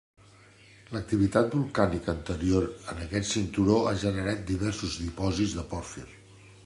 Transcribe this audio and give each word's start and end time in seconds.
L'activitat 0.95 1.51
volcànica 1.57 2.09
anterior 2.13 2.65
en 2.95 3.03
aquest 3.05 3.29
cinturó 3.35 3.77
ha 3.91 3.93
generat 4.05 4.43
diversos 4.49 5.01
dipòsits 5.07 5.55
de 5.61 5.67
pòrfir. 5.77 6.09